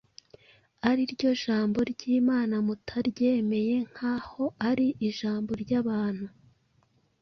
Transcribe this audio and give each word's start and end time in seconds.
ari 0.89 1.03
ryo 1.13 1.31
jambo 1.43 1.79
ry’Imana, 1.91 2.55
mutaryemeye 2.67 3.75
nk’aho 3.89 4.43
ari 4.69 4.87
ijambo 5.09 5.51
ry’abantu, 5.63 6.25